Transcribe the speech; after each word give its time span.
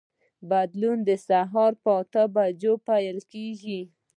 بدلون 0.49 0.97
د 1.07 1.09
سهار 1.27 1.73
په 1.83 1.91
اته 2.01 2.23
بجو 2.35 2.73
پیل 2.87 3.17
کېږي. 3.33 3.81